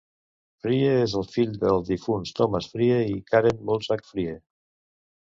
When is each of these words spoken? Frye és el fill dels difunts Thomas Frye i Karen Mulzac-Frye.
Frye 0.67 0.93
és 1.01 1.11
el 1.19 1.27
fill 1.33 1.51
dels 1.63 1.85
difunts 1.89 2.31
Thomas 2.39 2.71
Frye 2.71 2.97
i 3.11 3.19
Karen 3.29 3.61
Mulzac-Frye. 3.71 4.35